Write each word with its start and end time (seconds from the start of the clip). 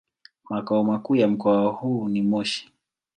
Makao 0.49 0.83
makuu 0.83 1.15
ya 1.15 1.27
mkoa 1.27 1.71
huu 1.71 2.09
ni 2.09 2.21
Moshi. 2.21 2.71